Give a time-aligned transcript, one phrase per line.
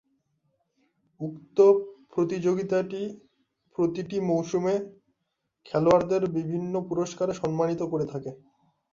[1.21, 1.57] উক্ত
[2.13, 3.01] প্রতিযোগিতাটি
[3.75, 4.75] প্রতিটি মৌসুমে
[5.65, 8.31] খেলোয়াড়দের বিভিন্ন পুরস্কারে সম্মানিত করে থাকে।